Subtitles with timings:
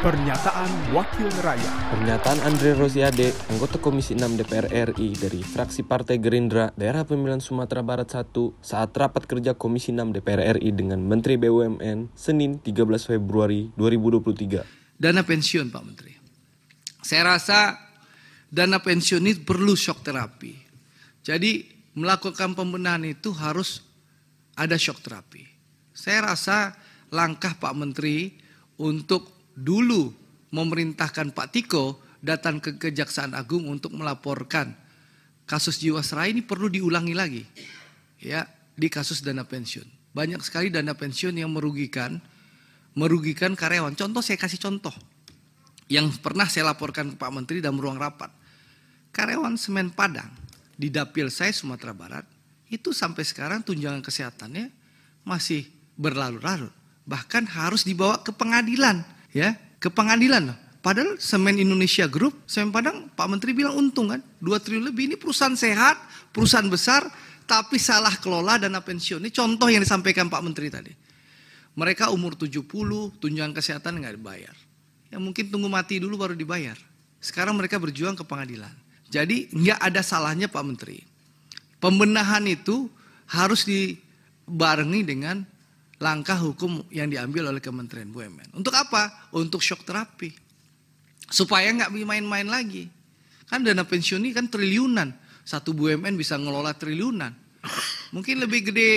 [0.00, 6.72] Pernyataan Wakil Rakyat Pernyataan Andre Rosiade, anggota Komisi 6 DPR RI dari fraksi Partai Gerindra
[6.72, 8.32] Daerah Pemilihan Sumatera Barat 1
[8.64, 12.80] saat rapat kerja Komisi 6 DPR RI dengan Menteri BUMN Senin 13
[13.12, 14.96] Februari 2023.
[14.96, 16.16] Dana pensiun Pak Menteri.
[17.04, 17.76] Saya rasa
[18.48, 20.56] dana pensiun ini perlu shock terapi.
[21.20, 23.84] Jadi melakukan pembenahan itu harus
[24.56, 25.44] ada shock terapi.
[25.92, 26.72] Saya rasa
[27.12, 28.32] langkah Pak Menteri
[28.80, 30.12] untuk dulu
[30.50, 34.76] memerintahkan Pak Tiko datang ke Kejaksaan Agung untuk melaporkan
[35.48, 37.42] kasus Jiwasraya ini perlu diulangi lagi.
[38.20, 38.44] Ya,
[38.76, 39.88] di kasus dana pensiun.
[40.12, 42.20] Banyak sekali dana pensiun yang merugikan
[42.94, 43.94] merugikan karyawan.
[43.94, 44.92] Contoh saya kasih contoh.
[45.90, 48.30] Yang pernah saya laporkan ke Pak Menteri dalam ruang rapat.
[49.10, 50.30] Karyawan semen Padang
[50.78, 52.22] di dapil saya Sumatera Barat
[52.70, 54.70] itu sampai sekarang tunjangan kesehatannya
[55.26, 55.66] masih
[55.98, 56.70] berlarut-larut.
[57.10, 59.02] Bahkan harus dibawa ke pengadilan
[59.34, 60.54] ya ke pengadilan.
[60.80, 65.16] Padahal Semen Indonesia Group, Semen Padang, Pak Menteri bilang untung kan, 2 triliun lebih ini
[65.20, 66.00] perusahaan sehat,
[66.32, 67.04] perusahaan besar,
[67.44, 69.20] tapi salah kelola dana pensiun.
[69.20, 70.92] Ini contoh yang disampaikan Pak Menteri tadi.
[71.76, 72.64] Mereka umur 70,
[73.20, 74.56] tunjangan kesehatan nggak dibayar.
[75.12, 76.78] Ya mungkin tunggu mati dulu baru dibayar.
[77.20, 78.72] Sekarang mereka berjuang ke pengadilan.
[79.12, 81.02] Jadi nggak ada salahnya Pak Menteri.
[81.82, 82.88] Pembenahan itu
[83.28, 85.44] harus dibarengi dengan
[86.00, 88.56] langkah hukum yang diambil oleh Kementerian BUMN.
[88.56, 89.30] Untuk apa?
[89.36, 90.32] Untuk shock terapi.
[91.28, 92.88] Supaya nggak main-main lagi.
[93.46, 95.12] Kan dana pensiun ini kan triliunan.
[95.44, 97.30] Satu BUMN bisa ngelola triliunan.
[98.16, 98.90] Mungkin lebih gede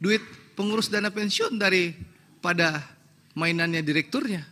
[0.00, 0.24] duit
[0.56, 2.80] pengurus dana pensiun daripada
[3.36, 4.42] mainannya direkturnya.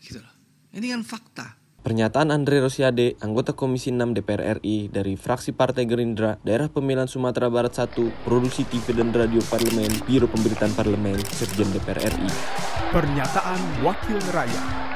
[0.00, 0.34] Gitu loh.
[0.72, 1.46] Ini kan fakta.
[1.82, 7.50] Pernyataan Andre Rosiade, anggota Komisi 6 DPR RI dari fraksi Partai Gerindra, Daerah Pemilihan Sumatera
[7.50, 12.30] Barat 1, Produksi TV dan Radio Parlemen, Biro Pemberitaan Parlemen, Sekjen DPR RI.
[12.94, 14.92] Pernyataan Wakil Rakyat